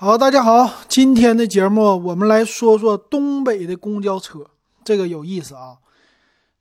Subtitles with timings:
[0.00, 4.46] 好，大家好，今天的节目我们来说说东北的公交车，
[4.84, 5.76] 这个有意思啊。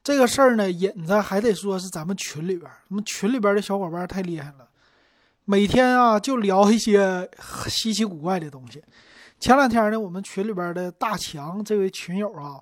[0.04, 4.68] 这个事儿呢，引子还得说是咱们群里边，我们群里边的小伙伴太厉害了，
[5.46, 7.30] 每天啊就聊一些
[7.68, 8.84] 稀奇古怪的东西。
[9.40, 12.60] 前两天呢，我们群里边的大强这位群友啊，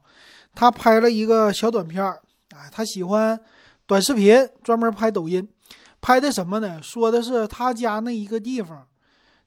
[0.54, 2.22] 他拍了一个小短片儿，
[2.54, 3.40] 哎，他喜欢
[3.86, 5.48] 短视频，专门拍抖音，
[6.02, 6.84] 拍的什么呢？
[6.84, 8.86] 说的是他家那一个地方。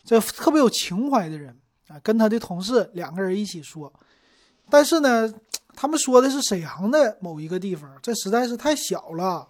[0.08, 1.54] 这特别有情怀的人
[1.88, 3.92] 啊，跟他的同事两个人一起说，
[4.70, 5.30] 但是呢，
[5.74, 9.46] 他们说的是沈阳的某一个地方，这实在是太小了，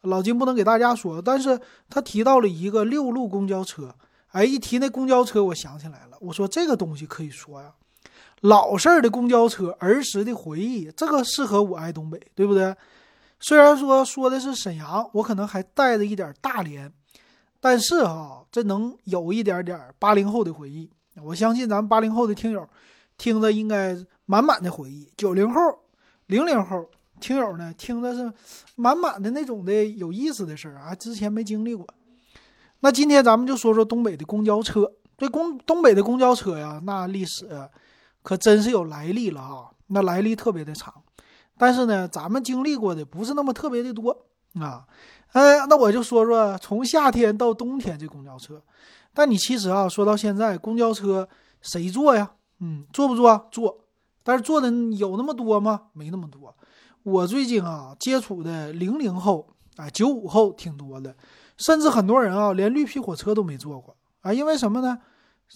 [0.00, 1.22] 老金不能给大家说。
[1.22, 3.94] 但是他提到了一个六路公交车，
[4.32, 7.72] 哎，一提那公交车，我想起来了，我说这个东西可以说呀，
[8.40, 12.74] 老式的公交车，儿时的回忆，这个适合我爱东北，对不对？
[13.38, 16.92] 虽然说说的是沈阳，我可能还带着一点大连。
[17.60, 20.90] 但是哈，这能有一点点八零后的回忆。
[21.22, 22.66] 我相信咱们八零后的听友
[23.18, 25.06] 听的应该满满的回忆。
[25.16, 25.60] 九零后、
[26.26, 26.88] 零零后
[27.20, 28.32] 听友呢，听的是
[28.76, 31.86] 满满的那种的有意思的事儿啊，之前没经历过。
[32.80, 34.90] 那今天咱们就说说东北的公交车。
[35.18, 37.46] 这公东北的公交车呀，那历史
[38.22, 40.94] 可真是有来历了哈，那来历特别的长。
[41.58, 44.16] 但是呢，咱们经历过的不是那么特别的多
[44.58, 44.86] 啊。
[45.32, 48.62] 哎，那我就说说从夏天到冬天这公交车。
[49.12, 51.28] 但你其实啊，说到现在，公交车
[51.60, 52.32] 谁坐呀？
[52.60, 53.48] 嗯，坐不坐？
[53.50, 53.84] 坐。
[54.22, 55.82] 但是坐的有那么多吗？
[55.92, 56.54] 没那么多。
[57.02, 61.16] 我最近啊，接触的零零后啊，九五后挺多的，
[61.56, 64.32] 甚至很多人啊，连绿皮火车都没坐过啊。
[64.32, 64.98] 因为什么呢？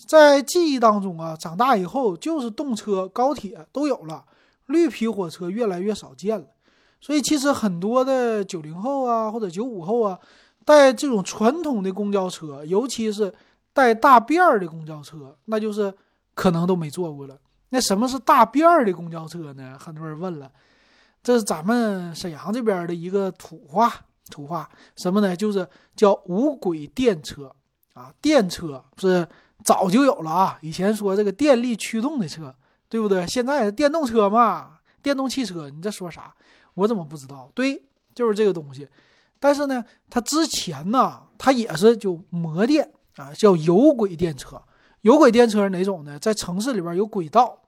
[0.08, 4.24] 在记忆当中啊，长大以后就是动车、高铁都有了，
[4.66, 6.46] 绿皮火车越来越少见了。
[7.04, 10.18] 所以其实很多的九零后啊，或者九五后啊，
[10.64, 13.30] 带这种传统的公交车，尤其是
[13.74, 15.92] 带大辫儿的公交车，那就是
[16.32, 17.36] 可能都没坐过了。
[17.68, 19.76] 那什么是大辫儿的公交车呢？
[19.78, 20.50] 很多人问了，
[21.22, 23.92] 这是咱们沈阳这边的一个土话，
[24.30, 24.66] 土话
[24.96, 25.36] 什么呢？
[25.36, 27.54] 就是叫无轨电车
[27.92, 29.28] 啊，电车是
[29.62, 30.58] 早就有了啊。
[30.62, 32.54] 以前说这个电力驱动的车，
[32.88, 33.26] 对不对？
[33.26, 36.34] 现在电动车嘛，电动汽车，你这说啥？
[36.74, 37.50] 我怎么不知道？
[37.54, 37.82] 对，
[38.14, 38.88] 就是这个东西。
[39.40, 44.60] 但是呢，它之前呢，它也是就摩电啊，叫有轨电车。
[45.02, 46.18] 有轨电车是哪种呢？
[46.18, 47.58] 在城市里边有轨道，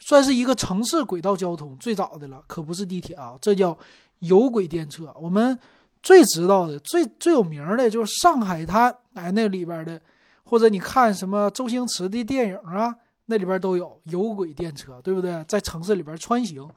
[0.00, 3.38] 算是一个城市轨道交通最早的了，可不是地铁啊。
[3.40, 3.78] 这叫
[4.18, 5.14] 有轨电车。
[5.20, 5.56] 我们
[6.02, 10.00] 最知道的、最最有名的就是上海滩，哎，那里边的，
[10.42, 12.92] 或者你看什么周星驰的电影啊，
[13.26, 15.44] 那里边都有有轨电车，对不对？
[15.46, 16.68] 在城市里边穿行。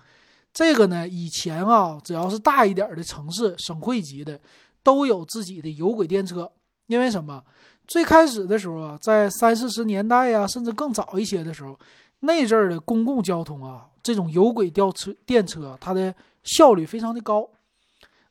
[0.54, 4.40] 这个呢，以前啊，只要是大一点的城市、省会级的，
[4.82, 6.52] 都有自己的有轨电车。
[6.88, 7.44] 因为什么？
[7.86, 11.78] 最开始的时候啊，在三四十年代呀，甚至更早一些的时候，
[12.20, 16.14] 那阵儿的公共交通啊，这种有轨吊车、电车，它的
[16.44, 17.50] 效率非常的高。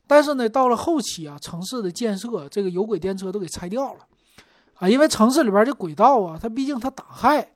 [0.06, 4.06] 但是呢，到了后期啊，城市的建设，这个有轨电车都给拆掉了
[4.75, 7.53] 啊，因为城市里边的轨道啊，它毕竟它挡害，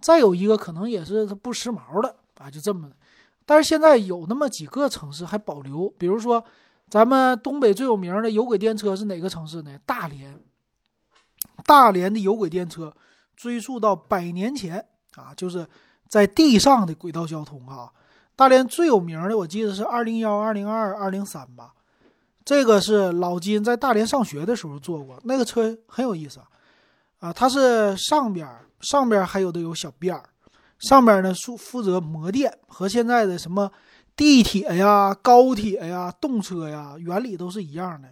[0.00, 2.96] 再有一个可能也是它不时髦的啊，就这么的。
[3.48, 6.44] 但是现在有那么几个城市还保留，比如说，
[6.90, 9.78] 咱们东北最有名的有轨电车是哪个城市呢？
[9.86, 10.38] 大连。
[11.64, 12.94] 大连的有轨电车
[13.34, 14.84] 追溯到百年前
[15.16, 15.66] 啊，就是
[16.08, 17.90] 在地上的轨道交通啊。
[18.36, 21.72] 大连最有名的，我记得是二零幺、二零二、二零三吧。
[22.44, 26.46] 这个是老金在大连上学的时候坐过，那个车很有意思啊。
[27.20, 28.46] 啊它是上边
[28.82, 30.22] 上边还有的有小辫儿。
[30.78, 33.70] 上边呢，负负责摩电，和现在的什么
[34.16, 38.08] 地铁呀、高铁呀、动车呀，原理都是一样的。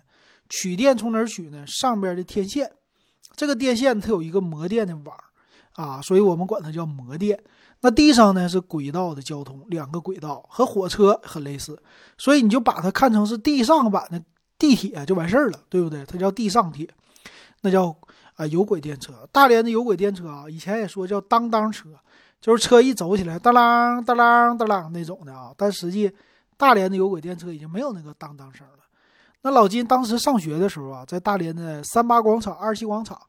[0.48, 1.64] 取电从哪儿取呢？
[1.66, 2.70] 上边的天线，
[3.34, 5.16] 这个电线它有一个摩电的网
[5.72, 7.42] 啊，所以我们管它叫摩电。
[7.82, 11.80] 那地上呢是轨道的交通，两个轨道和火车很类似，
[12.16, 14.20] 所以你就把它看成是地上版的
[14.58, 16.04] 地铁就完事儿了，对不对？
[16.04, 16.88] 它叫地上铁，
[17.60, 17.96] 那叫
[18.34, 19.28] 啊有轨电车。
[19.30, 21.90] 大连的有轨电车啊，以前也说叫当当车。
[22.40, 26.12] 就是车一走起来，当啷当啷当啷那种的啊，但实际
[26.56, 28.84] 大连的有轨电车已经没有那个当当声了。
[29.42, 33.20] 那老金当时上学的时候啊，在大连的三八广场、二七广场，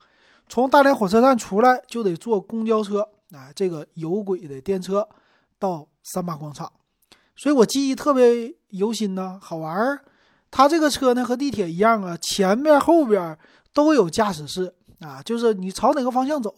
[0.49, 5.07] 从大连火车站出来就得坐公交车，哎，这个有轨的电车
[5.59, 6.71] 到三八广场，
[7.35, 10.03] 所以我记忆特别犹新呢，好玩儿。
[10.49, 13.37] 它这个车呢和地铁一样啊，前面后边
[13.73, 16.53] 都有驾驶室啊，就是你朝哪个方向走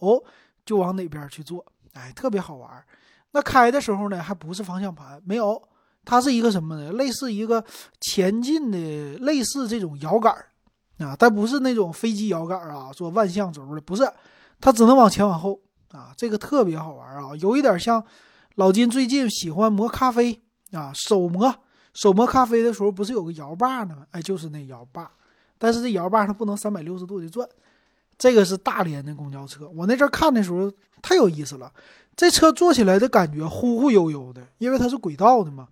[0.64, 1.64] 就往哪边去坐。
[1.94, 2.84] 哎，特别好玩儿。
[3.32, 5.62] 那开的时候呢，还不是方向盘，没有，
[6.04, 6.92] 它是一个什么呢？
[6.92, 7.64] 类似一个
[8.00, 8.78] 前进的，
[9.18, 10.34] 类似这种摇杆
[10.98, 14.10] 啊，但不是那种飞机摇杆啊，做万向轴的，不是，
[14.60, 15.60] 它只能往前往后
[15.92, 18.04] 啊，这个特别好玩啊，有一点像
[18.56, 20.42] 老金最近喜欢磨咖啡
[20.72, 21.54] 啊，手磨
[21.94, 24.06] 手磨咖啡的时候不是有个摇把呢？
[24.10, 25.10] 哎，就是那摇把，
[25.56, 27.48] 但是这摇把它不能三百六十度的转。
[28.20, 30.70] 这个是大连的公交车，我那阵看的时候
[31.00, 31.72] 太有意思了，
[32.14, 35.66] 这车坐起来的感觉忽忽悠悠的，因为它是轨道的嘛。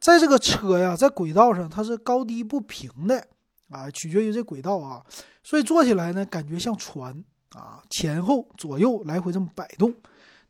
[0.00, 3.22] 在这个车呀，在轨道上它是高低不平的
[3.68, 5.04] 啊，取决于这轨道啊，
[5.44, 9.94] 所以坐起来呢感觉像船啊，前后左右来回这么摆动，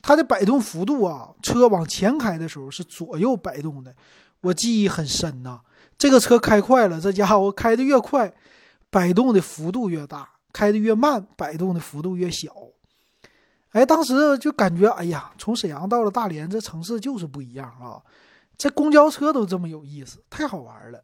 [0.01, 3.93] 它的摆动幅度啊，车往前开的时候是左右摆动的，
[4.43, 5.61] 我记忆很深呐。
[5.99, 8.33] 这个车开快了，这家伙开的越快，
[8.89, 12.55] 摆动的幅度越大；开的越慢，摆动的幅度越小。
[13.71, 18.03] 哎，当时就感觉，哎呀，从沈阳到了大连，这城市就是不一样啊。
[18.59, 21.03] 这公交车都这么有意思，太好玩了。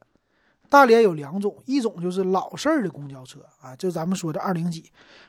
[0.69, 4.83] 大连有两种，一种就是老式儿的公交车啊，就咱们说的二零几；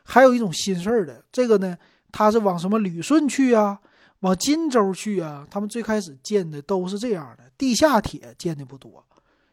[0.04, 1.78] 还有一种新式儿的，这个呢，
[2.12, 3.80] 它是往什么旅顺去啊，
[4.22, 5.46] 往金州去啊。
[5.52, 9.06] 他们最开始建的都是这样的，地下铁建的不多，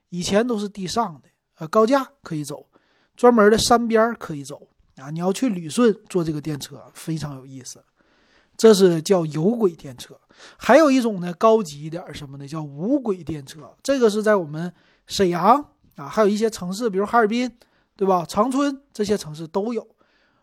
[0.08, 1.28] 以前都是地上的，
[1.58, 2.66] 呃，高架可以走，
[3.16, 4.66] 专门的山边可以走
[4.96, 5.10] 啊。
[5.10, 7.82] 你要去旅顺坐这个电车，非常有意思。
[8.56, 10.16] 这是叫有轨电车，
[10.56, 13.74] 还有一种呢，高级一点什么的叫无轨电车。
[13.82, 14.72] 这个是在我们
[15.08, 15.56] 沈阳
[15.96, 17.50] 啊，还有一些城市，比如哈尔滨，
[17.96, 18.24] 对吧？
[18.28, 19.84] 长春这些城市都有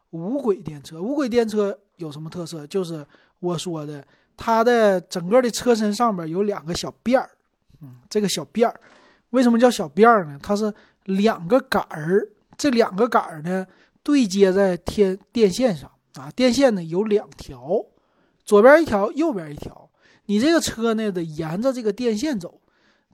[0.09, 1.01] 无轨电车。
[1.01, 2.67] 无轨电车有什么特色？
[2.67, 3.05] 就是
[3.39, 7.29] 我说的，它的整个的车身上面有两个小辫儿。
[7.81, 8.77] 嗯，这个小辫儿
[9.29, 10.37] 为什么叫小辫儿呢？
[10.43, 10.73] 它是
[11.05, 12.27] 两个杆儿，
[12.57, 13.65] 这两个杆儿呢
[14.03, 17.85] 对接在天电线上啊，电线呢有两条。
[18.43, 19.89] 左边一条，右边一条，
[20.25, 22.59] 你这个车呢得沿着这个电线走。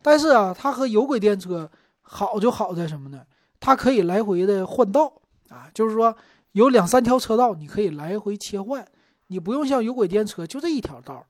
[0.02, 1.70] 但是啊，它和有轨电车
[2.02, 3.24] 好就好在什么呢？
[3.60, 6.16] 它可以来回的换道啊，就是说
[6.54, 8.88] 有两三条车道，你可以来回切换，
[9.28, 11.26] 你不用像有轨电车就这一条道，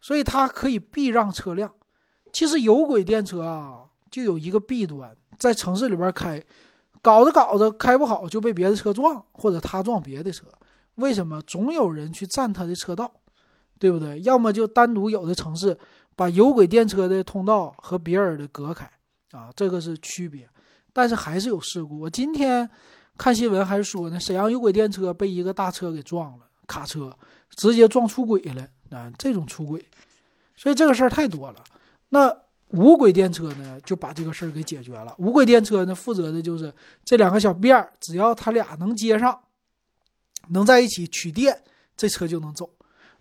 [0.00, 1.72] 所以它可以避让车辆。
[2.32, 6.42] 其实有轨电车啊，就有一个弊端，在城市里边开，
[7.02, 10.46] 搞着搞着开不好就被别的车撞，或者他撞别的车。
[10.96, 11.40] 为什么？
[11.42, 13.10] 总有人去占他的车道。
[13.80, 14.20] 对不对？
[14.20, 15.74] 要么就单独有的城市
[16.14, 18.84] 把有轨电车的通道和别人的隔开
[19.30, 20.46] 啊，这个是区别。
[20.92, 21.98] 但是还是有事故。
[21.98, 22.68] 我今天
[23.16, 27.10] 看新闻还是说呢，沈阳有轨电车被一个大车给撞了，卡车
[27.56, 29.82] 直接撞出轨了啊，这种出轨。
[30.56, 31.64] 所以这个事儿太多了。
[32.10, 32.36] 那
[32.70, 35.14] 无轨电车呢，就把这个事儿给解决了。
[35.18, 36.72] 无轨电车呢，负责的就是
[37.04, 39.38] 这两个小辫儿，只要它俩能接上，
[40.48, 41.62] 能在一起取电，
[41.96, 42.70] 这车就能走。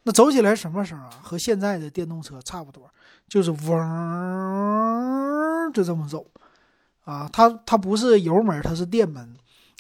[0.04, 1.10] 那走起来什么声啊？
[1.22, 2.90] 和现在的电动车差不多，
[3.28, 3.70] 就是嗡，
[5.74, 6.26] 就这么走，
[7.04, 9.36] 啊，它它不是油门，它是电门。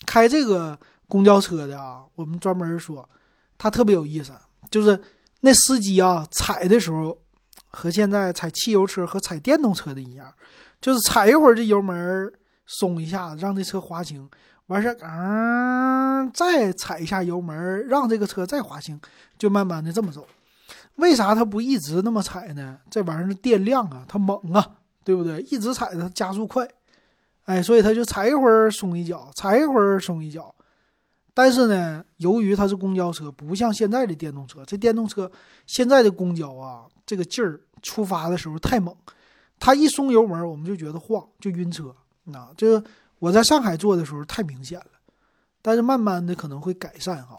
[0.06, 0.77] 开这个
[1.07, 3.07] 公交车的啊，我们专门说，
[3.57, 4.33] 它特别有意思，
[4.69, 5.00] 就是
[5.42, 7.18] 那司机啊，踩的时候
[7.69, 10.33] 和现在踩汽油车和踩电动车的一样，
[10.81, 12.31] 就是踩一会儿这油门，
[12.66, 14.30] 松一下，让这车滑行。
[14.68, 19.00] 完事儿，嗯，再踩一下油门，让这个车再滑行，
[19.38, 20.27] 就慢慢的这么走。
[20.95, 22.77] 为啥它不一直那么踩呢？
[22.89, 25.39] 这玩意儿电量啊，它猛啊，对不对？
[25.42, 26.68] 一直踩它加速快，
[27.45, 30.54] 哎，所以它就踩一会儿松一脚，踩一会儿松一脚。
[31.41, 34.62] 但是呢，由于它是公交车，不像现在的电动车。
[34.65, 35.31] 这电动车
[35.65, 38.93] 现在的公交啊，这个劲儿出发的时候太猛，
[39.58, 41.96] 它一松油门，我们就觉得晃，就晕车。
[42.25, 42.84] 那这。
[43.19, 44.91] 我在上海坐的时候太明显了，
[45.62, 47.38] 但是慢慢的可能会改善哈。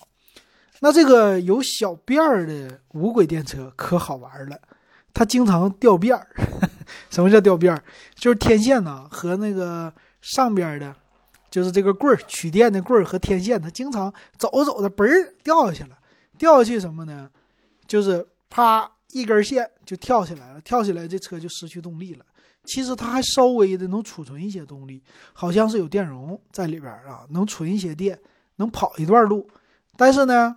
[0.80, 4.60] 那这个有小辫儿的无轨电车可好玩了，
[5.14, 6.26] 它经常掉辫儿。
[7.08, 7.82] 什么叫掉辫儿？
[8.14, 9.90] 就是天线呢和那个
[10.20, 10.94] 上边的，
[11.50, 15.98] 就是这个棍儿取电的棍儿和天线，它经常走着走着嘣儿掉下去了。
[16.38, 17.28] 掉下去什么呢？
[17.86, 22.24] 就是啪一根线就跳起来了，跳起来这车就失去动力了。
[22.64, 25.02] 其实它还稍微的能储存一些动力，
[25.32, 28.18] 好像是有电容在里边啊，能存一些电，
[28.56, 29.48] 能跑一段路。
[29.96, 30.56] 但是呢，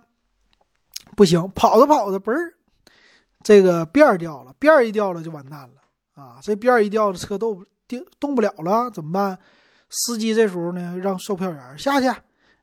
[1.16, 2.54] 不行，跑着跑着，嘣儿，
[3.42, 6.38] 这个辫儿掉了，辫儿一掉了就完蛋了啊！
[6.40, 9.38] 这辫儿一掉了，车动动动不了了，怎么办？
[9.88, 12.08] 司机这时候呢，让售票员下去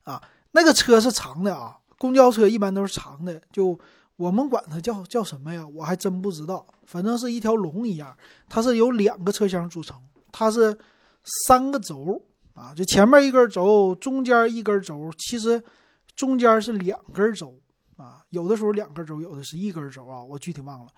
[0.03, 0.21] 啊。
[0.51, 3.79] 那个车是长的啊，公交车一般都是长的，就。
[4.17, 5.67] 我们管它叫叫什么呀？
[5.73, 8.15] 我还真不知道，反正是一条龙一样，
[8.47, 9.99] 它是由两个车厢组成，
[10.31, 10.77] 它是
[11.47, 12.21] 三个轴
[12.53, 15.63] 啊，就前面一根轴，中间一根轴，其实
[16.15, 17.59] 中间是两根轴
[17.97, 20.91] 啊，有的时候两根轴，有的是一根轴啊，我具体忘了，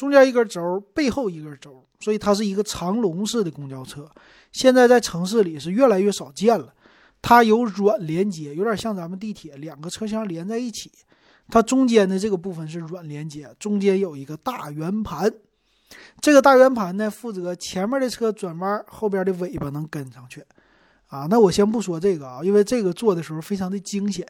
[0.00, 4.10] 中间一根轴，背后一根轴，所以它是一个长龙式的公交车，
[4.50, 6.72] 现在在城市里是越来越少见了，
[7.20, 10.90] 它有软连接，有点像咱们地铁两个车厢连在一起。
[11.50, 15.30] 它中间的这个部分是软连接，中间有一个大圆盘。
[16.18, 20.42] 这个大圆盘呢，负责前面的车转弯，后边的尾巴能跟上去。
[21.08, 24.26] 啊，那我先不说这个啊，因为这个做的时候非常的惊险，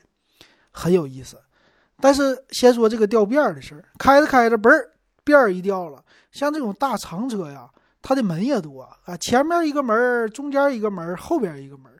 [0.72, 1.38] 很有意思。
[2.00, 4.90] 但是先说这个掉辫儿的事儿，开着开着，嘣儿，
[5.24, 6.02] 辫儿一掉了。
[6.32, 7.68] 像这种大长车呀，
[8.02, 11.90] 它的门也多啊，前面一个门，中间一个门，后边一个门。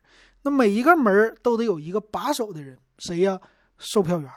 [0.42, 3.38] 那每一个门都得有一个把守的人，谁呀？
[3.78, 4.30] 售票员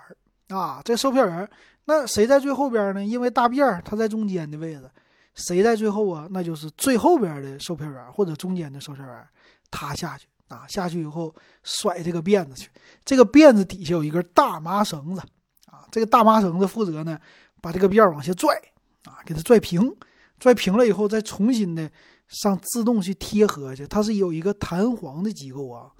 [0.49, 1.49] 啊，这售票员，
[1.85, 3.03] 那谁在最后边呢？
[3.03, 4.89] 因为大辫儿它在中间的位置，
[5.35, 6.27] 谁在最后啊？
[6.31, 9.27] 那就是最后边的售票员或者中间的售票员，
[9.71, 10.27] 他下去。
[10.49, 12.69] 啊，下去以后甩这个辫子去，
[13.03, 15.21] 这个辫子底下有一根大麻绳子，
[15.65, 17.17] 啊，这个大麻绳子负责呢
[17.59, 18.55] 把这个辫儿往下拽，
[19.05, 19.95] 啊，给它拽平，
[20.39, 21.89] 拽平了以后再重新的
[22.27, 25.91] 上自动去贴合去，它是有一个弹簧的机构啊，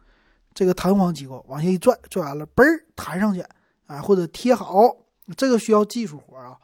[0.53, 3.43] 这个弹簧机构往下一拽，拽完了嘣儿弹上去，
[3.88, 4.95] 啊，或者贴好，
[5.36, 6.57] 这个需要技术活啊，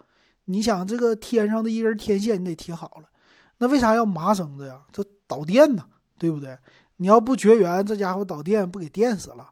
[0.45, 3.09] 你想这个天上的一根天线你得贴好了，
[3.57, 4.81] 那为啥要麻绳子呀？
[4.91, 5.85] 这导电呢，
[6.17, 6.57] 对不对？
[6.97, 9.49] 你要不绝缘，这家伙导电不给电死了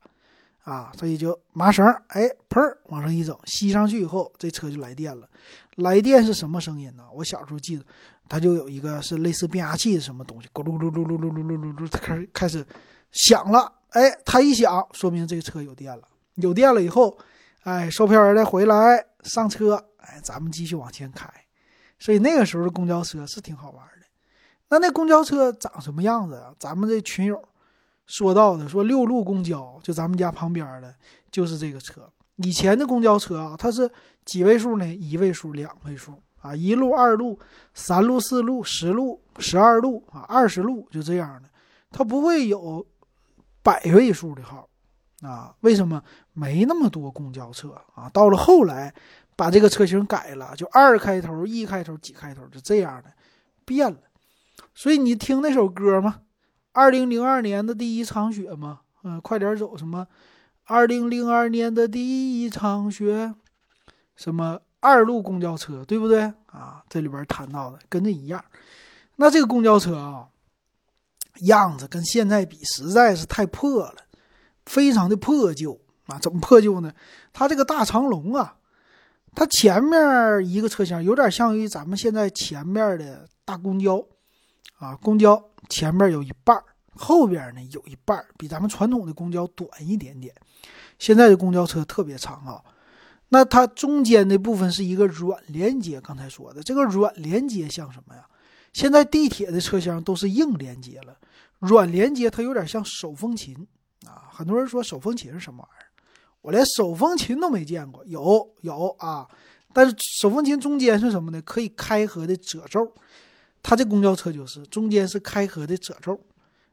[0.69, 0.91] 啊？
[0.97, 5.27] 所以就麻绳，哎，砰往上一整，吸上去以后，这车就来电了。
[5.75, 7.05] 来电是什么声音呢？
[7.13, 7.85] 我小时候记得，
[8.27, 12.65] 它就有一个是类似变压器的什么东西，咕噜噜噜噜噜噜噜噜噜，它开始开始
[13.11, 13.71] 响了。
[13.91, 16.03] 哎，它一响，说明这个车有电了。
[16.35, 17.17] 有电了以后，
[17.63, 21.31] 哎，售票员再回来上车，哎，咱们继续往前开。
[21.97, 24.05] 所以那个时候的公交车是挺好玩的。
[24.69, 26.53] 那那公交车长什么样子啊？
[26.59, 27.41] 咱们这群友
[28.07, 30.95] 说到的，说六路公交，就咱们家旁边的，
[31.29, 32.09] 就是这个车。
[32.37, 33.89] 以前的公交车啊，它是
[34.23, 34.95] 几位数呢？
[34.95, 37.37] 一位数、两位数啊，一路、二路、
[37.73, 41.49] 三路、四路、十路、十二路啊，二十路，就这样的，
[41.91, 42.85] 它不会有
[43.61, 44.69] 百位数的号
[45.21, 45.53] 啊。
[45.61, 46.01] 为什么？
[46.33, 48.07] 没那么多公交车啊。
[48.09, 48.93] 到了后来，
[49.35, 53.11] 把这个车型改了，就二开头、一开头、几开头，就这样的
[53.65, 53.97] 变了。
[54.73, 56.21] 所以你听那首歌吗？
[56.77, 58.81] 二零零二年的第一场雪吗？
[59.03, 60.05] 嗯，快点走什么？
[60.65, 63.33] 二零零二年的第一场雪，
[64.15, 66.83] 什么二路公交车，对不对啊？
[66.87, 68.45] 这里边谈到的跟这一样。
[69.15, 70.27] 那这个公交车啊，
[71.47, 73.95] 样子跟现在比实在是太破了，
[74.67, 76.19] 非常的破旧啊。
[76.19, 76.93] 怎么破旧呢？
[77.33, 78.57] 它这个大长龙啊，
[79.33, 84.05] 它前面一个车厢有点像于咱们现在前面的大公交。
[84.77, 86.55] 啊，公交前面有一半
[86.95, 90.33] 后边呢有一半比咱们传统的公交短一点点。
[90.99, 92.63] 现在的公交车特别长啊，
[93.29, 95.99] 那它中间的部分是一个软连接。
[96.01, 98.25] 刚才说的这个软连接像什么呀？
[98.73, 101.17] 现在地铁的车厢都是硬连接了，
[101.59, 103.55] 软连接它有点像手风琴
[104.05, 104.29] 啊。
[104.31, 105.89] 很多人说手风琴是什么玩意儿？
[106.41, 108.05] 我连手风琴都没见过。
[108.05, 109.27] 有有啊，
[109.73, 111.41] 但是手风琴中间是什么呢？
[111.41, 112.93] 可以开合的褶皱。
[113.61, 116.19] 它这公交车就是中间是开合的褶皱，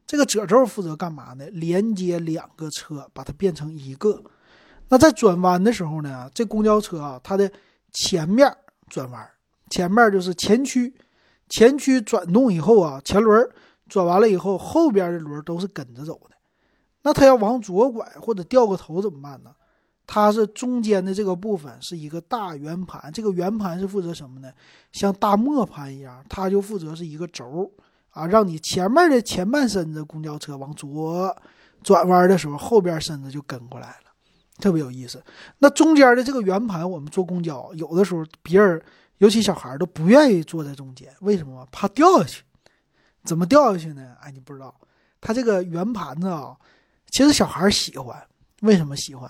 [0.07, 1.45] 这个褶皱负责干嘛呢？
[1.51, 4.23] 连接两个车，把它变成一个。
[4.89, 7.51] 那在转弯的时候呢，这公交车啊，它的
[7.91, 8.55] 前面
[8.87, 9.27] 转弯，
[9.69, 10.93] 前面就是前驱，
[11.49, 13.49] 前驱转动以后啊，前轮
[13.89, 16.35] 转完了以后，后边的轮都是跟着走的。
[17.01, 19.51] 那它要往左拐或者掉个头怎么办呢？
[20.07, 24.51] 它是中间的这个部分是一个大圆盘，这个圆盘是负责什么呢？
[24.91, 27.71] 像大磨盘一样，它就负责是一个轴
[28.11, 31.35] 啊，让你前面的前半身子公交车往左
[31.83, 34.11] 转弯的时候，后边身子就跟过来了，
[34.59, 35.23] 特别有意思。
[35.59, 38.81] 那中间的这个圆盘，我们坐公交有的时候别人，
[39.17, 41.67] 尤其小孩都不愿意坐在中间，为什么？
[41.71, 42.43] 怕掉下去。
[43.23, 44.15] 怎么掉下去呢？
[44.21, 44.73] 哎，你不知道，
[45.19, 46.55] 它这个圆盘子啊，
[47.09, 48.15] 其实小孩喜欢，
[48.61, 49.29] 为什么喜欢？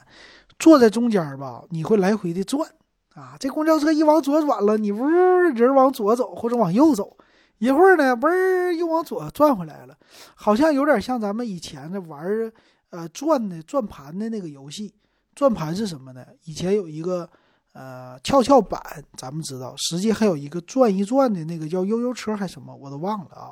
[0.60, 2.70] 坐在中间吧，你会来回的转
[3.14, 3.36] 啊。
[3.40, 7.18] 这公交车一往左转了，你呜人往左走或者往右走，
[7.58, 9.96] 一会儿呢，嘣又往左转回来了，
[10.36, 12.52] 好像有点像咱们以前的玩
[12.90, 14.94] 呃转的转盘的那个游戏。
[15.34, 16.26] 转盘是什么呢？
[16.46, 17.30] 以前有一个
[17.74, 18.82] 呃跷跷板，
[19.18, 23.52] 咱们知道，实际还有一个转一转的那个叫悠悠车还是什么，我都忘了啊。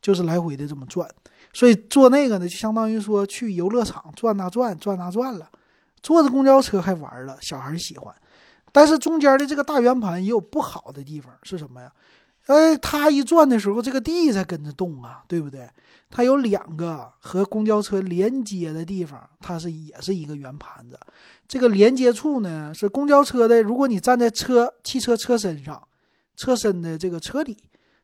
[0.00, 1.08] 就是来回的这么转，
[1.54, 5.48] 所以坐那个呢，就相当于说去游乐场转呐转，转呐转了。
[6.04, 8.14] 坐着公交车还玩了，小孩喜欢，
[8.70, 11.90] 但是中间的这个大圆盘也有不好的地方，是什么呀？
[12.44, 15.66] 哎，它一转的时候，这个地在跟着动啊，对不对？
[16.10, 21.00] 它有两个和公交车连接的地方，它是也是一个圆盘子。
[21.48, 23.62] 这个连接处呢，是公交车的。
[23.62, 25.82] 如果你站在车汽车车身上，
[26.36, 27.56] 车身的这个车里，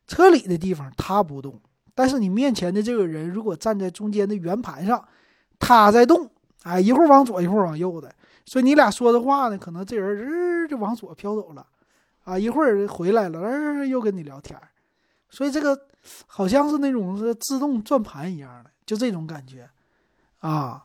[0.07, 1.61] 车里的地方它不动，
[1.93, 5.07] 但是你面前的这个人如果站在中间的圆盘上，
[5.59, 6.27] 它在动。
[6.63, 8.13] 哎，一会儿往左，一会儿往右的，
[8.45, 11.65] 所以你俩说的话呢，可能这人日就往左飘走了，
[12.23, 14.59] 啊，一会儿回来了，嗯，又跟你聊天
[15.29, 15.87] 所以这个
[16.27, 19.69] 好像是那种是自动转盘一样的，就这种感觉，
[20.39, 20.83] 啊，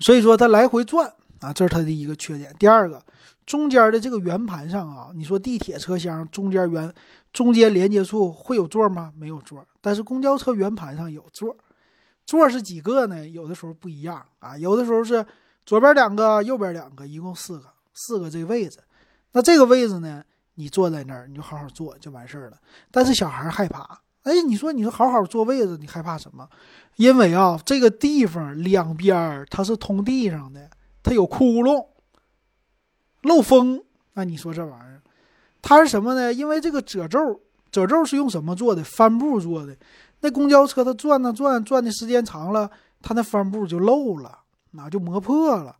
[0.00, 2.54] 所以说它来回转啊，这是它的一个缺点。
[2.58, 3.02] 第二个。
[3.46, 6.92] 中间的这个圆盘上啊，你说地铁车厢中间圆
[7.32, 9.10] 中间连接处会有座吗？
[9.16, 11.56] 没有座，但是公交车圆盘上有座，
[12.28, 13.26] 座是几个呢？
[13.26, 15.24] 有的时候不一样啊，有的时候是
[15.64, 18.80] 左边两个，右边两个，一共四个，四个这个位置。
[19.32, 20.22] 那这个位置呢，
[20.56, 22.58] 你坐在那儿，你就好好坐就完事儿了。
[22.90, 26.46] 但是小孩害怕，哎，你说你说好好坐位置，你害怕什么？
[26.96, 30.68] 因为啊，这个地方两边它是通地上的，
[31.02, 31.86] 它有窟窿。
[33.22, 33.82] 漏风，
[34.12, 35.00] 那你说这玩意儿，
[35.62, 36.30] 它是什么呢？
[36.30, 38.84] 因为这个褶皱，褶皱是用什么做的？
[38.84, 39.74] 帆布做的。
[40.20, 42.70] 那公交车它转呐转，转的时间长了，
[43.00, 44.38] 它那帆布就漏了，
[44.72, 45.76] 那就磨破了。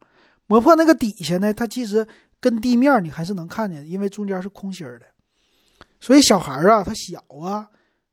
[0.47, 2.07] 磨破那个底下呢，它其实
[2.41, 5.03] 跟地面你还是能看见，因为中间是空心的。
[6.01, 7.69] 所以小孩啊，他小啊，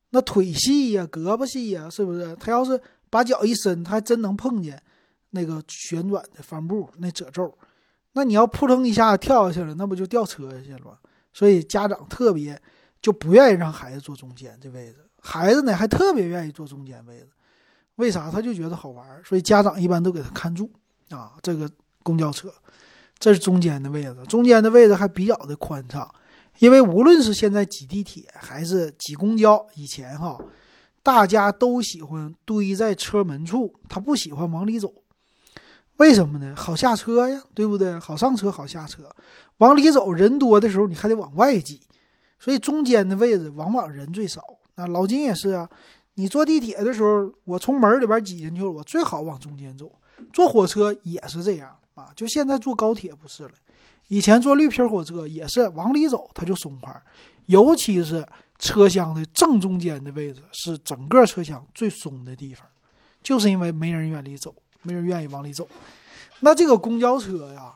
[0.09, 2.35] 那腿细呀，胳膊细呀，是不是？
[2.37, 4.81] 他要是把脚一伸，他还真能碰见
[5.29, 7.55] 那个旋转的帆布那褶皱。
[8.13, 10.97] 那你要扑腾一下跳下去了，那不就掉车下去了吗？
[11.31, 12.59] 所以家长特别
[13.01, 17.27] 就不愿意让孩子坐中间这位置，孩子呢还特别愿意坐中间位置，
[17.95, 18.29] 为啥？
[18.29, 20.69] 他就觉得好玩，所以家长一般都给他看住
[21.09, 21.33] 啊。
[21.41, 21.67] 这个
[22.03, 22.53] 公交车，
[23.17, 26.07] 这是中间的位置，中间的位置还比较的宽敞，
[26.59, 30.39] 因为无论是现在挤地铁还是挤公交，以前哈，
[31.01, 34.93] 大家都喜欢堆在车门处，他不喜欢往里走。
[35.97, 36.53] 为什么呢？
[36.55, 37.97] 好下车呀，对不对？
[37.97, 39.09] 好上车，好下车。
[39.57, 41.81] 往里走，人多的时候你还得往外挤，
[42.37, 44.43] 所以中间的位置往往人最少。
[44.75, 45.69] 那老金也是啊，
[46.15, 49.91] 你坐地铁的时候，我从门里边挤进去了，我最好往中间走。
[50.31, 53.51] 坐火车也是这样啊，就现在坐高铁不是了，
[54.07, 57.01] 以前坐绿皮火车也是往里走它就松快，
[57.47, 58.25] 尤其是
[58.59, 62.65] 车厢的正中间的位置是整个车厢最松的地方，
[63.23, 64.53] 就是因为没人愿意走。
[64.87, 65.67] 没人愿意往里走，
[66.41, 67.73] 那这个公交车呀，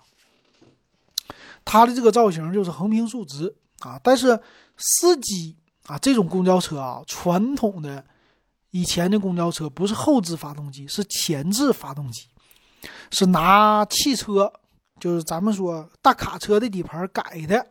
[1.66, 4.00] 它的这个造型就是横平竖直啊。
[4.04, 4.40] 但是
[4.78, 5.56] 司机
[5.90, 8.06] 啊，这种公交车啊，传统的
[8.70, 12.28] 以前的公交车不是后置发动机，是前置发动机，
[13.10, 14.54] 是拿汽车，
[15.00, 17.66] 就是咱们说大卡车的底盘改的。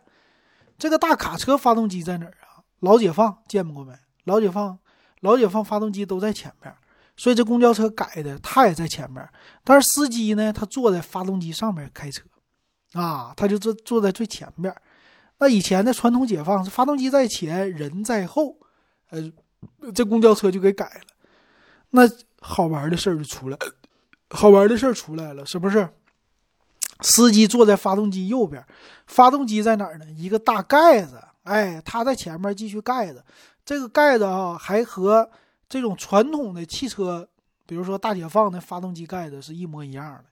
[0.77, 2.59] 这个大卡车发动机在哪儿啊？
[2.81, 3.93] 老解放见过没？
[4.25, 4.77] 老解放，
[5.21, 6.75] 老解放发动机都在前面。
[7.17, 9.29] 所以这公交车改的，他也在前面，
[9.63, 12.25] 但是司机呢，他坐在发动机上面开车，
[12.95, 14.75] 啊，他就坐坐在最前面。
[15.39, 18.57] 那以前的传统解放是发动机在前，人在后，
[19.11, 19.33] 呃，
[19.95, 21.01] 这公交车就给改了。
[21.91, 22.03] 那
[22.41, 23.59] 好玩的事儿就出来，
[24.31, 25.89] 好玩的事儿出来了，是不是？
[27.01, 28.65] 司机坐在发动机右边，
[29.07, 30.05] 发动机在哪儿呢？
[30.11, 33.25] 一个大盖子，哎，他在前面继续盖着，
[33.65, 35.31] 这个盖子啊，还和。
[35.71, 37.29] 这种传统的汽车，
[37.67, 40.25] 比如说大解放的发动机盖子是一模一样的。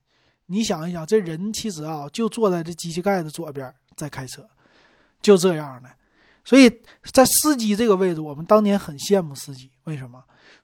[0.47, 4.49] 你想一想，这人其实啊，就坐在这机器盖子左边在开车，
[5.21, 5.91] 就这样的。
[6.45, 6.71] 所以
[7.13, 9.71] 在司机这个位置，我们当年很羡慕司机。
[9.85, 10.23] 为什么？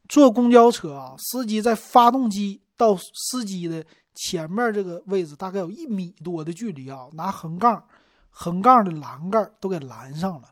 [0.09, 3.85] 坐公交车啊，司机在发动机到司机的
[4.15, 7.83] 前面这个位置，大概有一米多的距离啊，拿横杠、
[8.31, 10.49] 横杠的栏杆都给拦上了，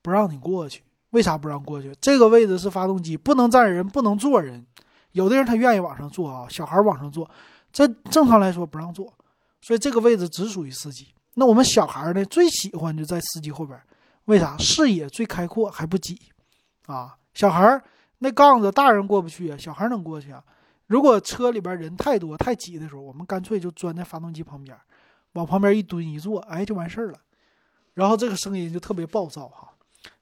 [0.00, 0.82] 不让你过去。
[1.10, 1.94] 为啥不让过去？
[2.00, 4.66] 这个位置是发动机，不能站人，不能坐人。
[5.12, 7.30] 有的人他愿意往上坐啊，小孩往上坐，
[7.70, 9.12] 这正常来说不让坐，
[9.60, 11.08] 所以这个位置只属于司机。
[11.34, 13.80] 那我们小孩呢，最喜欢就在司机后边，
[14.26, 14.56] 为啥？
[14.58, 16.20] 视野最开阔，还不挤
[16.86, 17.16] 啊。
[17.34, 17.82] 小孩
[18.18, 20.42] 那杠子，大人过不去啊，小孩能过去啊。
[20.86, 24.76] 如果车里边人太多太挤的时候，我们干脆就钻在发动机旁边，
[25.32, 27.18] 往旁边一蹲一坐，哎，就完事儿了。
[27.94, 29.68] 然后这个声音就特别暴躁哈。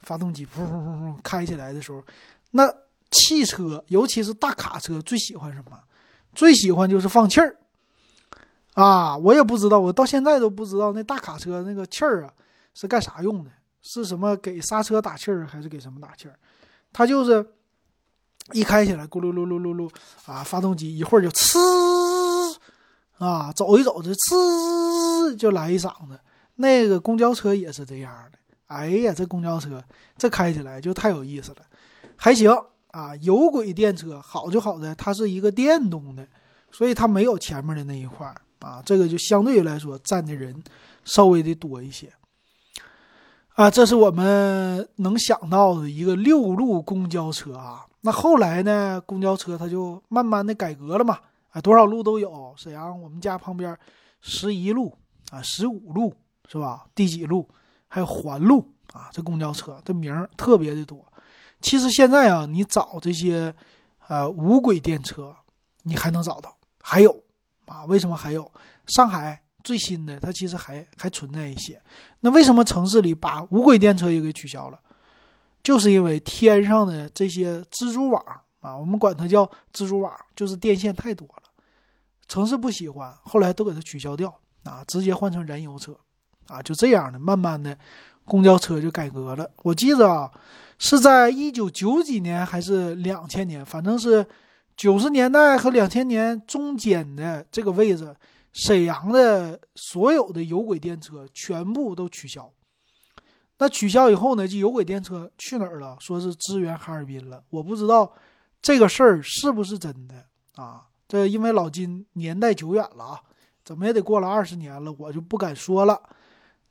[0.01, 2.05] 发动机噗噗噗噗开起来的时候，
[2.53, 2.73] 那
[3.11, 5.79] 汽车尤其是大卡车最喜欢什么？
[6.35, 7.57] 最喜欢就是放气儿
[8.75, 9.17] 啊！
[9.17, 12.33] 我也不知道，我到现在都不知道那大卡车那个气儿啊
[12.75, 13.51] 是干啥用的？
[13.83, 16.35] 是什么给刹车打气儿，还是给什么打气儿？
[16.93, 17.45] 它就是
[18.53, 19.91] 一开起来咕噜噜噜噜噜
[20.27, 22.57] 啊，发动机一会儿就呲
[23.19, 26.21] 啊，走一走就呲就来一嗓子。
[26.57, 28.39] 那个公交车也是这样的。
[28.67, 29.83] 哎呀，这公交车
[30.17, 31.57] 这开起来就太有意思了，
[32.17, 32.51] 还行
[32.93, 33.17] 啊。
[33.17, 36.27] 有轨电车好就好在它是一个电动的，
[36.71, 40.62] 所以它没有前面的那一块儿啊，这个就相对来说站的人
[41.05, 42.12] 稍微的多一些
[43.55, 43.70] 啊。
[43.70, 47.87] 这是我们能想到的一个六路公交车啊。
[48.03, 51.18] 那后来呢，公交车它就慢慢的改革了嘛，
[51.51, 52.55] 啊，多少路都有。
[52.57, 53.77] 沈阳我们家旁边
[54.20, 54.96] 十一路
[55.31, 56.14] 啊、十五路
[56.49, 56.87] 是吧？
[56.94, 57.49] 第几路？
[57.88, 61.05] 还有环路啊，这公交车这名儿特别的多。
[61.61, 63.55] 其实现在啊，你找这些
[64.09, 65.35] 呃无轨电车，
[65.83, 67.23] 你还能找到，还有
[67.71, 68.51] 啊，为什么还有？
[68.87, 71.81] 上海最新的，它其实还还存在一些。
[72.19, 74.81] 那为什么城市里把无轨电车也给取消了？
[75.63, 78.21] 就是因为天上的这些蜘蛛网
[78.59, 81.43] 啊，我们管它叫蜘蛛网，就是电线太多了，
[82.27, 85.97] 城市不喜欢，后来都给它取消掉啊，直接换成燃油车
[86.49, 87.79] 啊，就这样的，慢慢的
[88.25, 89.49] 公交车就改革了。
[89.63, 90.29] 我记得啊，
[90.79, 94.27] 是在一九九几年还是两千年，反正是
[94.81, 98.16] 九十年代和两千年中间的这个位置，
[98.51, 102.51] 沈阳的所有的有轨电车全部都取消。
[103.59, 105.99] 那取消以后呢，就有轨电车去哪儿了？
[106.01, 107.45] 说是支援哈尔滨了。
[107.51, 108.11] 我不知道
[108.62, 110.14] 这个事儿是不是真的
[110.55, 110.87] 啊？
[111.07, 113.21] 这因为老金年代久远了啊，
[113.62, 116.01] 怎么也得过了二十年了，我就不敢说了。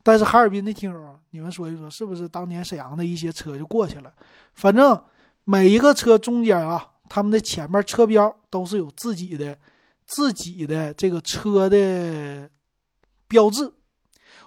[0.02, 4.12] 但是哈尔滨的听友，你们说一说，是不是当年沈阳的一些车就过去了？
[4.54, 5.00] 反正
[5.44, 9.58] 每一个车中间啊，他们的前面车标都是有自己的、
[10.06, 12.48] 自己的这个车的
[13.28, 13.70] 标志。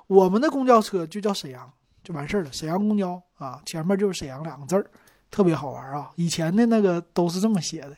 [0.08, 1.72] 我们的公交车就叫沈阳。
[2.04, 2.52] 就完事儿了。
[2.52, 4.86] 沈阳公交啊，前面就是沈阳两个字儿，
[5.32, 6.12] 特别好玩啊。
[6.18, 7.96] 以前的那个都是这么写的，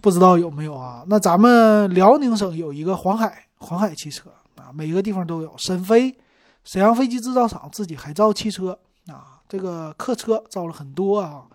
[0.00, 1.04] 不知道有没有啊？
[1.06, 5.54] 那咱们辽宁省有一个黄海，黄海汽车啊，每个地方都有。
[5.58, 6.16] 沈飞，
[6.64, 11.46] 沈阳飞机制造厂自己还造汽车啊，这个客车造了很多啊。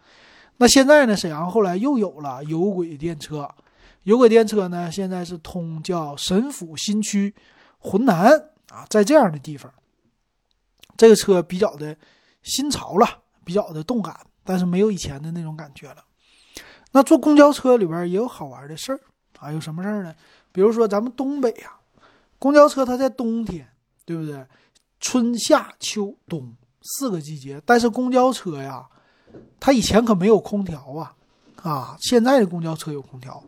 [0.57, 3.49] 那现在呢，沈阳后来又有了有轨电车，
[4.03, 7.33] 有轨电车呢，现在是通叫沈府新区、
[7.79, 8.31] 浑南
[8.69, 9.71] 啊，在这样的地方。
[10.97, 11.97] 这个车比较的
[12.43, 13.07] 新潮了，
[13.43, 16.03] 比较的动感，但是没有以前的那种感觉了。
[16.91, 18.99] 那坐公交车里边也有好玩的事儿
[19.39, 20.13] 啊，有什么事儿呢？
[20.51, 21.73] 比如说咱们东北呀，
[22.37, 23.67] 公交车它在冬天，
[24.05, 24.45] 对不对？
[24.99, 28.85] 春夏秋冬四个季节，但是公交车呀，
[29.59, 31.13] 它以前可没有空调啊，
[31.61, 33.43] 啊，现在的公交车有空调，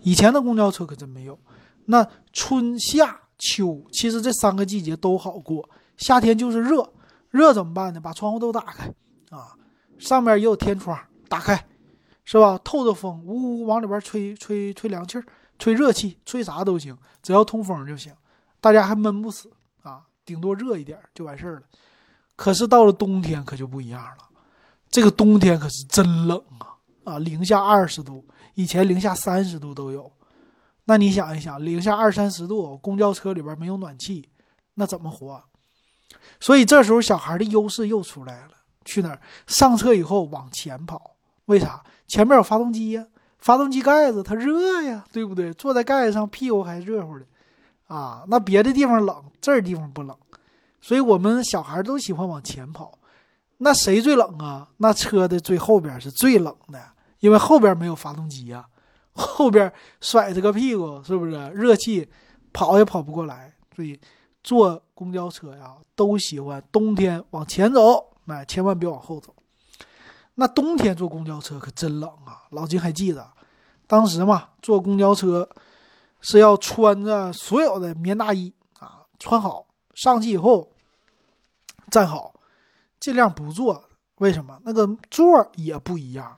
[0.00, 1.38] 以前的公交车可真没有。
[1.86, 5.68] 那春夏秋其实这三个季节都好过。
[5.96, 6.90] 夏天就是热，
[7.30, 8.00] 热怎么办呢？
[8.00, 8.90] 把窗户都打开
[9.30, 9.54] 啊，
[9.98, 11.66] 上面也有天窗，打开，
[12.24, 12.58] 是吧？
[12.64, 15.24] 透着风，呜呜往里边吹，吹吹凉气儿，
[15.58, 18.14] 吹热气，吹啥都行，只要通风就行，
[18.62, 19.50] 大家还闷不死
[19.82, 21.62] 啊，顶多热一点就完事儿了。
[22.36, 24.29] 可是到了冬天可就不一样了，
[24.90, 26.74] 这个冬天可是真冷啊
[27.04, 30.10] 啊，零下二十度，以前零下三十度都有。
[30.84, 34.28] 那你想一想，零下二三十度，公交车里边没有暖气，
[34.74, 35.40] 那怎么活？
[36.40, 38.50] 所以这时候小孩的优势又出来了，
[38.84, 39.20] 去哪儿？
[39.46, 41.84] 上车以后往前跑，为啥？
[42.08, 43.06] 前面有发动机呀，
[43.38, 45.52] 发动机盖子它热呀，对不对？
[45.54, 47.24] 坐在盖子上，屁股还热乎的，
[47.86, 50.16] 啊，那别的地方冷，这儿地方不冷，
[50.80, 52.98] 所以我们小孩都喜欢往前跑。
[53.62, 54.68] 那谁最冷啊？
[54.78, 56.82] 那车的最后边是最冷的，
[57.20, 58.66] 因为后边没有发动机呀，
[59.12, 61.32] 后边甩着个屁股，是不是？
[61.50, 62.08] 热气
[62.52, 64.00] 跑也跑不过来，所以。
[64.42, 69.34] 坐公交车呀，都喜欢冬天往前走，哎，千万别往后走。
[70.36, 72.44] 那冬天坐公交车可真冷啊！
[72.52, 73.30] 老金还记得，
[73.86, 75.46] 当时嘛，坐公交车
[76.22, 80.72] 是要穿着所有的棉大衣啊，穿好上去以后
[81.90, 82.32] 站好，
[83.00, 83.82] 尽量不坐。
[84.16, 84.60] 为什么？
[84.64, 86.36] 那个座儿也不一样。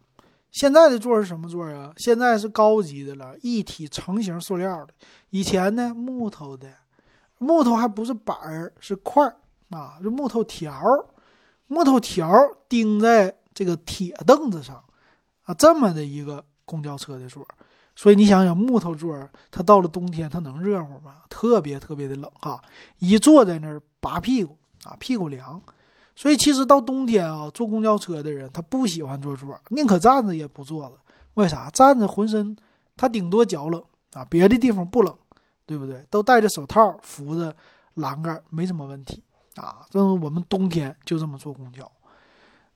[0.52, 1.92] 现在的座儿是什么座儿啊？
[1.96, 4.94] 现在是高级的了，一体成型塑料的。
[5.30, 6.68] 以前呢，木头的。
[7.38, 9.34] 木头还不是板儿，是块儿
[9.70, 11.06] 啊，这木头条儿，
[11.66, 14.84] 木头条儿钉在这个铁凳子上
[15.42, 17.48] 啊，这么的一个公交车的座儿。
[17.96, 21.22] 所以你想想，木头座儿，它到了冬天它能热乎吗？
[21.28, 22.62] 特别特别的冷哈，
[23.00, 25.60] 一坐在那儿拔屁股啊，屁股凉。
[26.14, 30.92] 所以其实到冬天啊，坐公交车的人他不喜欢坐座，宁可站着也不坐了。
[31.34, 31.70] 为啥？
[31.70, 32.56] 站着浑身
[32.96, 35.16] 他顶多脚冷啊，别的地方不冷。
[35.64, 36.04] 对不对？
[36.10, 37.54] 都戴着手套，扶着
[37.94, 39.22] 栏杆，没什么问题
[39.54, 39.86] 啊。
[39.88, 41.90] 这我们冬天就这么坐公交。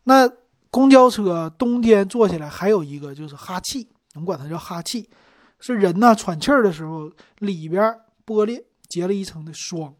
[0.04, 0.30] 那
[0.70, 5.10] 公交车冬天坐起来还有一个就是哈气，我们管它叫哈气，
[5.58, 7.82] 是人呢喘气儿的时候里边
[8.24, 9.92] 玻璃结了一层的霜。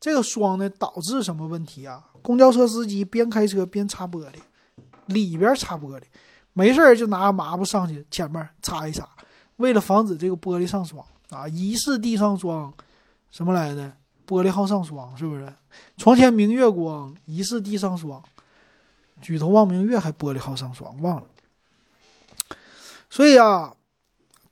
[0.00, 2.04] 这个霜呢导致什么问题啊？
[2.22, 4.38] 公交车司机边开车边擦玻璃，
[5.06, 6.02] 里边擦玻璃，
[6.52, 9.08] 没事就拿抹布上去前面擦一擦，
[9.56, 11.04] 为了防止这个玻璃上霜。
[11.30, 11.46] 啊！
[11.48, 12.72] 疑是地上霜，
[13.30, 13.92] 什么来的？
[14.26, 15.52] 玻璃好上霜，是不是？
[15.98, 18.22] 床前明月光，疑是地上霜。
[19.20, 21.26] 举头望明月，还玻璃好上霜，忘了。
[23.10, 23.74] 所以啊，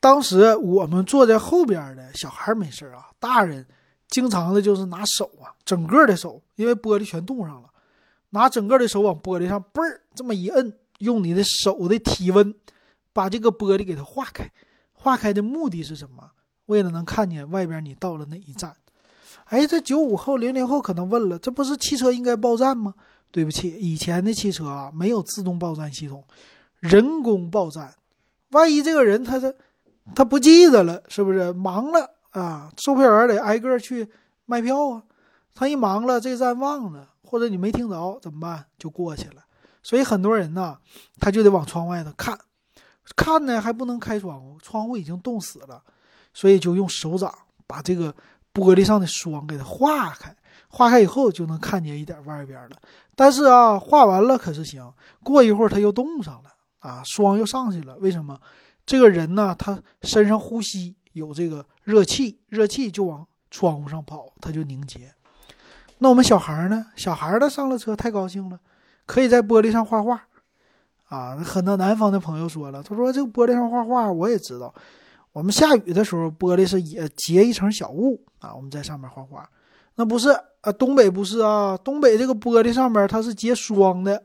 [0.00, 3.66] 当时我们坐在后边的小孩没事啊，大人
[4.08, 7.68] 经常的就是拿手啊，整个的手，因为玻璃全冻上了，
[8.30, 12.54] 拿整个的手往玻璃上嘣儿这么一摁，用你的手的体温
[13.12, 14.50] 把这个玻璃给它化开。
[14.92, 16.30] 化开的目的是什么？
[16.66, 18.74] 为了能看见外边你到了哪一站。
[19.44, 22.94] 哎，这九五后、零零后可能问了，这不是汽车应该报站吗？
[23.30, 26.24] 对不起，以前的汽车啊没有自动报站系统，
[26.80, 27.94] 人工报站。
[28.50, 29.54] 万一这个人他这
[30.14, 32.70] 他不记得了，是不是忙了啊？
[32.76, 34.08] 售票员得挨个去
[34.44, 35.02] 卖票啊。
[35.54, 38.66] 他一忙了，这站忘了，或者你没听着，怎么办？
[38.78, 39.42] 就过去了。
[39.82, 40.78] 所以很多人呢，
[41.18, 42.38] 他就得往窗外头看，
[43.16, 45.82] 看呢还不能开窗户，窗户已经冻死了，
[46.34, 47.32] 所以就用手掌
[47.66, 48.14] 把这个。
[48.56, 50.34] 玻璃上的霜给它化开，
[50.70, 52.76] 化开以后就能看见一点外边了。
[53.14, 54.90] 但是啊，化完了可是行，
[55.22, 57.96] 过一会儿它又冻上了啊，霜又上去了。
[57.96, 58.40] 为什么？
[58.86, 65.12] 这个人呢，他身上呼吸有这个热气，热气就往窗户上跑，它就凝结。
[65.98, 66.86] 那我们小孩呢？
[66.94, 68.60] 小孩呢上了车太高兴了，
[69.06, 70.22] 可以在玻璃上画画
[71.08, 71.36] 啊。
[71.36, 74.74] 很多南方的朋友说了，他说这个玻璃上画画，我也知道。
[75.32, 79.48] 我们下雨的时候，玻璃是也结一层小雾啊，我们在上面画画。
[79.94, 80.28] 那不是
[80.60, 84.22] 啊，东北不是啊，东北这个玻璃上面它是结霜的。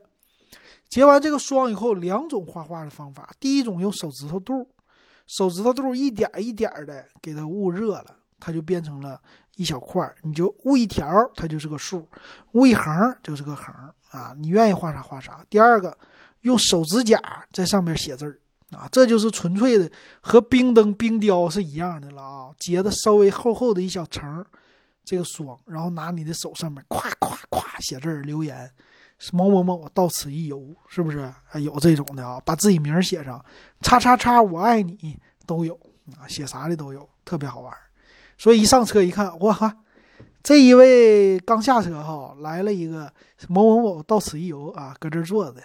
[0.90, 3.30] 结完这个霜以后，两种画画的方法。
[3.40, 4.68] 第一种用手指头肚，
[5.26, 9.20] 手指头肚一点一点的给它捂热了，它就变成了
[9.56, 12.00] 一小块儿你就捂一条，它就是个数；
[12.52, 13.74] 捂一横就是个横
[14.10, 14.34] 啊。
[14.38, 15.44] 你愿意画啥画啥。
[15.48, 15.96] 第二个，
[16.40, 17.20] 用手指甲
[17.52, 18.38] 在上面写字儿。
[18.72, 19.90] 啊，这就是纯粹的
[20.22, 22.50] 和冰灯、冰雕是一样的了啊！
[22.58, 24.42] 结的稍微厚厚的一小层，
[25.04, 28.70] 这个霜，然后拿你的手上面，咵咵咵写字儿、留言，
[29.32, 31.32] 某某某到此一游，是不是？
[31.44, 33.44] 还有这种的啊，把自己名写上，
[33.80, 35.74] 叉叉叉我爱你都有
[36.18, 37.72] 啊，写啥的都有，特别好玩。
[38.36, 39.76] 所以一上车一看，哇哈，
[40.42, 43.12] 这一位刚下车哈，来了一个
[43.48, 45.60] 某某某到此一游啊，搁这坐着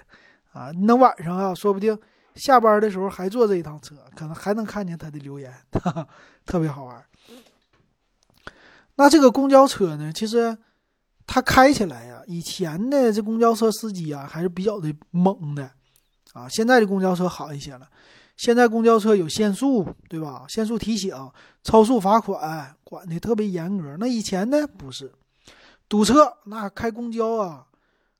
[0.54, 1.98] 啊，那晚上啊，说不定。
[2.36, 6.08] 下班的时候还坐这一趟车，可能还能看见他的留言， 哈哈，
[6.46, 7.04] 特别好玩。
[8.93, 10.13] 那这个公交车呢？
[10.13, 10.56] 其实
[11.26, 15.72] 它开起来呀，以前的这公交车司机啊还是比较的猛的
[16.34, 16.48] 啊。
[16.48, 17.90] 现在的公交车好一些了，
[18.36, 20.46] 现在公交车有限速，对吧？
[20.48, 21.13] 限速提醒、
[21.63, 23.98] 超速罚款，管的特别严格。
[24.00, 25.12] 那以前呢，不是
[25.90, 27.66] 堵车，那开公交啊，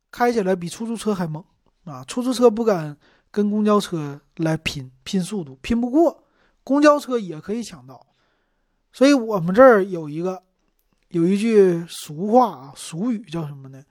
[0.10, 1.44] 开起来比出租车还猛
[1.86, 2.04] 啊！
[2.06, 2.98] 出租车不敢。
[3.30, 6.24] 跟公交车来拼拼速度，拼不过，
[6.64, 8.08] 公交车也可以抢道，
[8.92, 10.42] 所以我们这儿有一个
[11.10, 13.84] 有一句俗话啊，俗语叫什么呢？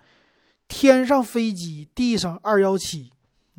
[0.69, 3.11] 天上飞机，地上二幺七，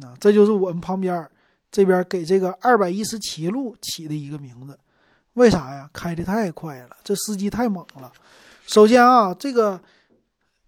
[0.02, 1.30] 啊，这就是我们旁边
[1.72, 4.78] 这边给这个二百一十七路起的一个名字。
[5.34, 5.90] 为啥呀？
[5.94, 8.12] 开的太快了，这司机太猛了。
[8.66, 9.80] 首先啊，这个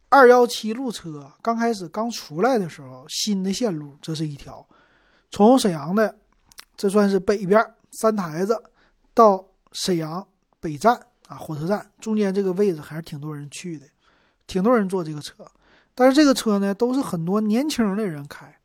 [0.09, 4.65] 二幺七路车刚开始刚出来的时候，新的线路，这是一条。
[5.31, 6.15] 从沈阳的，
[6.77, 8.61] 这算是北边三台子，
[9.13, 10.25] 到沈阳
[10.59, 10.95] 北站
[11.27, 13.85] 啊，火车站中间这个位置还是挺多人去的，
[14.47, 15.45] 挺多人坐这个车。
[15.99, 18.57] 但是这个车呢，都是很多年轻的人开，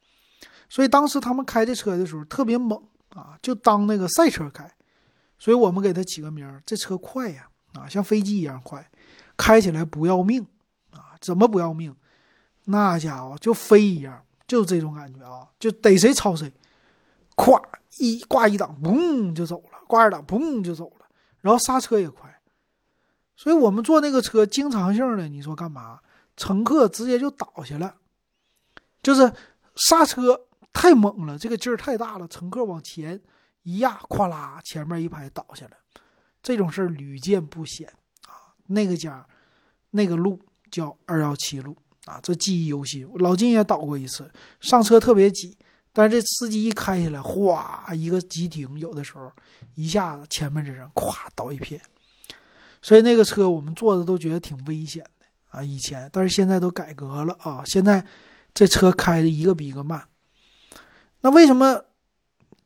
[0.68, 4.73] 所以当时他们开这车的时候特别猛啊，就当那个赛车开。
[5.37, 8.88] 所以我们给他起个名儿，这车快呀，啊，像飞机一样快，
[9.37, 10.47] 开起来不要命
[10.92, 11.18] 啊？
[11.20, 11.92] 怎么不要命？
[12.66, 14.23] 那家伙就飞一样。
[14.47, 16.53] 就是这种感觉啊，就逮谁超谁，
[17.35, 17.61] 咵
[17.99, 21.07] 一挂一档，嘣就走了；挂二档，嘣就走了。
[21.40, 22.40] 然后刹车也快，
[23.37, 25.99] 所以我们坐那个车经常性的，你说干嘛？
[26.37, 27.97] 乘客直接就倒下了，
[29.03, 29.33] 就是
[29.77, 33.20] 刹车太猛了，这个劲儿太大了，乘客往前
[33.62, 35.73] 一压，咵啦，前面一排倒下了。
[36.42, 37.88] 这种事儿屡见不鲜
[38.27, 38.53] 啊。
[38.66, 39.27] 那个家，
[39.90, 41.77] 那个路叫二幺七路。
[42.07, 43.11] 啊，这记忆犹新。
[43.14, 45.57] 老金也倒过一次，上车特别挤，
[45.90, 49.33] 但是这司机一开起来，哗，一个急停，有的时候
[49.75, 51.81] 一下子前面这人咵倒一片。
[52.83, 55.03] 所以那个车我们坐的都觉得挺危险
[55.55, 55.62] 啊。
[55.62, 57.62] 以前，但是现在都改革了啊。
[57.64, 58.05] 现在
[58.53, 60.09] 这车开的一个比一个慢。
[61.21, 61.85] 那为什么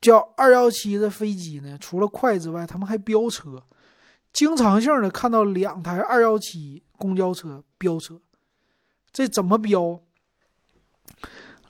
[0.01, 1.77] 叫二幺七的飞机呢？
[1.79, 3.63] 除了快之外，他们还飙车，
[4.33, 8.21] 经常性的看到两台二幺七公交车飙车。
[9.13, 10.01] 这怎么飙？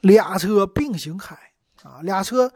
[0.01, 1.37] 俩车并行开
[1.83, 2.53] 啊，俩车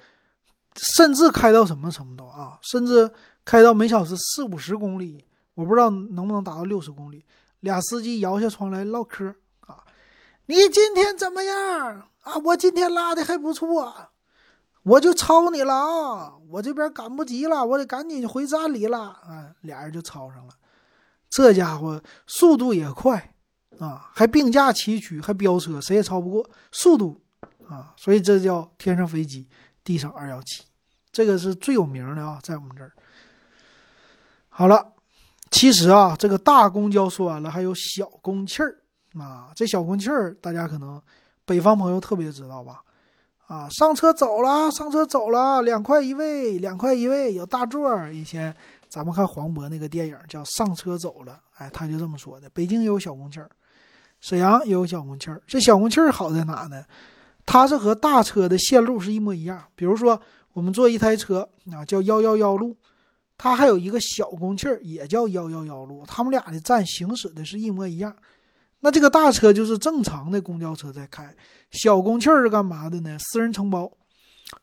[0.76, 2.58] 甚至开到什么程度啊？
[2.62, 3.10] 甚至
[3.44, 7.24] 开到每小时四五十公里，我不知道能不能达到六十公里。
[7.62, 9.84] 俩司机摇下窗来唠嗑啊，
[10.46, 12.36] 你今天怎么样啊？
[12.44, 14.10] 我今天拉的还不错，
[14.82, 16.34] 我就超你了啊！
[16.50, 19.54] 我这边赶不及了，我得赶紧回站里了啊！
[19.60, 20.54] 俩人就吵上了。
[21.30, 23.34] 这家伙速度也快
[23.78, 27.22] 啊，还并驾齐驱，还飙车，谁也超不过速度
[27.68, 29.48] 啊，所以这叫天上飞机，
[29.84, 30.64] 地上二幺七，
[31.12, 32.92] 这个是最有名的啊，在我们这儿。
[34.48, 34.91] 好了，
[35.52, 38.74] 其实啊，这个大公交说完了，还有小公汽儿
[39.20, 41.00] 啊，这小公汽儿大家可能
[41.44, 42.82] 北方朋友特别知道吧？
[43.46, 48.12] 啊，上车走了，上车走了，两块一位，两块一位，有大座儿。
[48.12, 48.52] 以前
[48.88, 52.48] 咱们看黄渤那个电影叫《上车走了》，哎，他就这么说的。
[52.50, 53.50] 北京也有小公汽儿，
[54.20, 55.40] 沈阳也有小公汽儿。
[55.46, 56.82] 这小公汽儿好在哪呢？
[57.44, 59.62] 它是和大车的线路是一模一样。
[59.74, 60.18] 比如说，
[60.54, 62.74] 我们坐一台车啊，叫幺幺幺路，
[63.42, 68.14] 它还有一个小公汽儿，也叫幺幺幺路，他们俩的站行驶的是一模一样。
[68.78, 71.34] 那这个大车就是正常的公交车在开，
[71.72, 73.18] 小公汽儿是干嘛的呢？
[73.18, 73.90] 私人承包，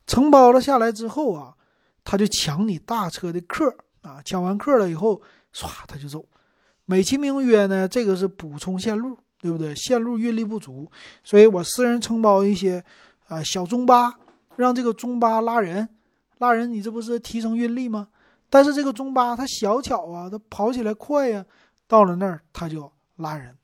[0.08, 1.54] 承包了下来之后啊，
[2.06, 5.22] 他就抢你大车的客啊，抢完客了以后，
[5.54, 6.24] 唰他就走，
[6.86, 9.76] 美其名曰呢，这个是补充线路，对不对？
[9.76, 10.90] 线路运力不足，
[11.22, 12.82] 所以我私人承包一些
[13.28, 14.14] 啊小中巴，
[14.56, 15.90] 让这个中巴拉人，
[16.38, 18.08] 拉人你这不是提升运力吗？
[18.50, 21.46] 但是这个中巴它小巧啊，它跑起来快呀，
[21.88, 23.56] 到了那儿它就拉人。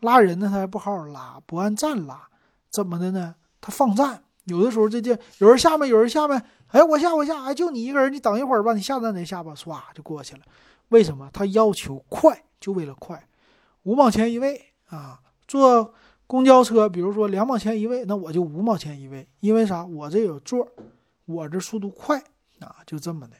[0.00, 2.28] 拉人呢，他还不好好拉，不按站拉，
[2.70, 3.34] 怎么的呢？
[3.60, 10.42] 他放站，有的时候这这有人下面，有人下面，哎，我下我下，哎，就你一个人，你等一会儿吧，你下站再下吧，唰就过去了。
[10.90, 11.28] 为什么？
[11.32, 13.28] 他要求快，就为了快，
[13.82, 15.18] 五毛钱一位啊！
[15.48, 15.92] 坐
[16.28, 19.84] 公交车，比如说两毛钱一位，那我就五毛钱一位，因为啥？
[19.84, 20.68] 我这有座，
[21.24, 22.22] 我这速度快
[22.60, 23.34] 啊，就这么的。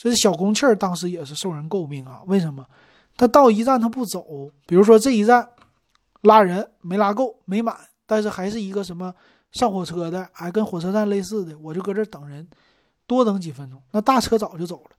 [0.00, 2.64] 所以小公汽儿当时也是受人诟病啊，为什么？
[3.16, 4.24] 他到一站他不走，
[4.66, 5.48] 比如说这一站。
[6.22, 9.10] 拉人没拉够，没满，但是还是一个什么
[9.52, 12.46] 上火车的，哎，跟火车站类似的，我就搁这等人，
[13.06, 13.80] 多等几分钟。
[13.92, 14.90] 那大车早就走了，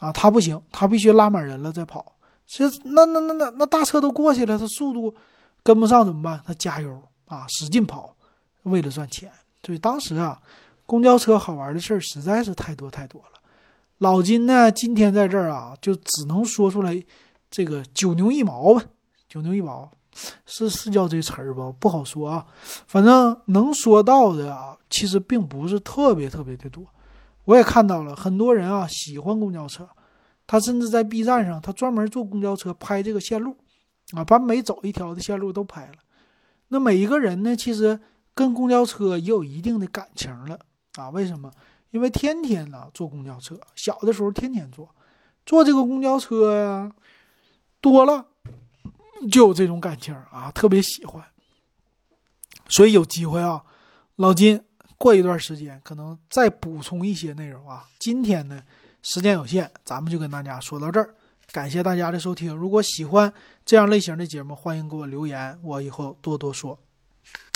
[0.00, 2.16] 啊，他不行，他必须拉满人了再跑。
[2.44, 5.14] 其实那那那那那大车都过去了，他速度
[5.62, 6.42] 跟不上怎么办？
[6.44, 8.16] 他加油啊，使劲跑，
[8.64, 9.30] 为了赚钱。
[9.62, 10.42] 所以当时啊，
[10.86, 13.37] 公交车好玩的事儿实在是太多太多了。
[13.98, 17.02] 老金呢，今天在这儿啊，就只能说出来
[17.50, 18.82] 这个九牛一毛吧，
[19.28, 19.90] 九牛一毛。
[20.46, 21.72] 是是叫这词儿吧？
[21.78, 22.44] 不好说啊，
[22.88, 26.84] 反正能说到的啊，其实并不是特别特别的多。
[27.44, 29.88] 我也看到了很多人啊喜欢公交车，
[30.44, 33.56] 他甚至在 B 站上，他专门坐公交车拍这个线路，
[34.12, 35.94] 啊，把每走一条的线路都拍了。
[36.68, 38.00] 那每一个人呢，其实
[38.34, 40.58] 跟公交车也有一定的感情了
[40.96, 41.10] 啊？
[41.10, 41.48] 为什么？
[41.90, 44.94] 因为天天呢坐公交车，小的时候天天坐，
[45.46, 46.92] 坐这个公交车呀
[47.80, 48.26] 多了。
[49.32, 51.24] 就有这种感情啊，特别喜欢。
[52.68, 53.64] 所以有机会啊，
[54.14, 54.62] 老金
[54.96, 57.88] 过一段时间可能再补充一些内容啊。
[57.98, 58.62] 今天呢，
[59.02, 61.16] 时间有限，咱们就跟大家说到这儿。
[61.50, 63.32] 感谢大家的收听，如果喜欢
[63.64, 66.78] 这样类型的节目，欢迎给我留言，我以后多多说。